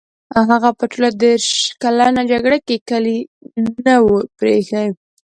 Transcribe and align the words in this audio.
هغه 0.51 0.69
په 0.77 0.85
ټوله 0.91 1.09
دېرش 1.23 1.47
کلنه 1.83 2.21
جګړه 2.31 2.57
کې 2.67 2.75
کلی 2.89 3.17
نه 3.85 3.95
وو 4.03 4.15
پرې 4.37 4.51
ایښی. 4.57 4.87